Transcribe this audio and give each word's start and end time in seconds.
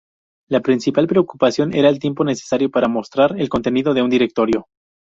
La 0.49 0.61
principal 0.61 1.05
preocupación 1.05 1.75
era 1.75 1.87
el 1.87 1.99
tiempo 1.99 2.23
necesario 2.23 2.71
para 2.71 2.87
mostrar 2.87 3.35
el 3.39 3.49
contenido 3.49 3.93
de 3.93 4.01
un 4.01 4.09
directorio. 4.09 4.65